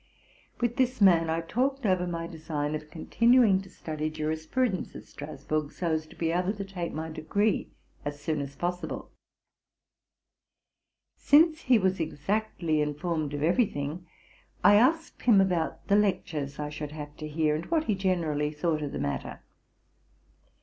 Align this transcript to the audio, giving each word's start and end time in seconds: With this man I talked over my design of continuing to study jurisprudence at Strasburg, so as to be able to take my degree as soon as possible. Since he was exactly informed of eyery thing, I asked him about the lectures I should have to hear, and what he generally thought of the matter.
With 0.59 0.77
this 0.77 0.99
man 0.99 1.29
I 1.29 1.41
talked 1.41 1.85
over 1.85 2.07
my 2.07 2.25
design 2.25 2.73
of 2.73 2.89
continuing 2.89 3.61
to 3.61 3.69
study 3.69 4.09
jurisprudence 4.09 4.95
at 4.95 5.05
Strasburg, 5.05 5.71
so 5.71 5.91
as 5.91 6.07
to 6.07 6.15
be 6.15 6.31
able 6.31 6.53
to 6.55 6.65
take 6.65 6.91
my 6.91 7.07
degree 7.11 7.69
as 8.03 8.19
soon 8.19 8.41
as 8.41 8.55
possible. 8.55 9.11
Since 11.15 11.61
he 11.61 11.77
was 11.77 11.99
exactly 11.99 12.81
informed 12.81 13.35
of 13.35 13.41
eyery 13.41 13.71
thing, 13.71 14.07
I 14.63 14.73
asked 14.73 15.21
him 15.21 15.39
about 15.39 15.87
the 15.87 15.95
lectures 15.95 16.57
I 16.57 16.69
should 16.71 16.93
have 16.93 17.15
to 17.17 17.27
hear, 17.27 17.53
and 17.55 17.67
what 17.67 17.83
he 17.83 17.93
generally 17.93 18.49
thought 18.49 18.81
of 18.81 18.93
the 18.93 18.97
matter. 18.99 19.41